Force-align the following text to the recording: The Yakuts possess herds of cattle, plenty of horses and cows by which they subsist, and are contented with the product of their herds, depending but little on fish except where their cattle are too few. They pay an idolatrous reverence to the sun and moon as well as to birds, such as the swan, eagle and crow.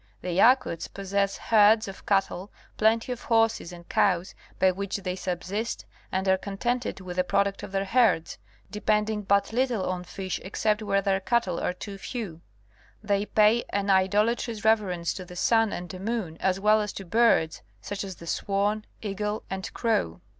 The 0.23 0.29
Yakuts 0.31 0.91
possess 0.91 1.37
herds 1.37 1.87
of 1.87 2.07
cattle, 2.07 2.51
plenty 2.75 3.11
of 3.11 3.21
horses 3.21 3.71
and 3.71 3.87
cows 3.87 4.33
by 4.57 4.71
which 4.71 4.97
they 4.97 5.15
subsist, 5.15 5.85
and 6.11 6.27
are 6.27 6.39
contented 6.39 7.01
with 7.01 7.17
the 7.17 7.23
product 7.23 7.61
of 7.61 7.71
their 7.71 7.85
herds, 7.85 8.39
depending 8.71 9.21
but 9.21 9.53
little 9.53 9.87
on 9.87 10.03
fish 10.03 10.39
except 10.43 10.81
where 10.81 11.03
their 11.03 11.19
cattle 11.19 11.59
are 11.59 11.73
too 11.73 11.99
few. 11.99 12.41
They 13.03 13.27
pay 13.27 13.63
an 13.69 13.91
idolatrous 13.91 14.65
reverence 14.65 15.13
to 15.13 15.23
the 15.23 15.35
sun 15.35 15.71
and 15.71 15.93
moon 15.99 16.37
as 16.39 16.59
well 16.59 16.81
as 16.81 16.93
to 16.93 17.05
birds, 17.05 17.61
such 17.79 18.03
as 18.03 18.15
the 18.15 18.25
swan, 18.25 18.85
eagle 19.03 19.43
and 19.51 19.71
crow. 19.71 20.19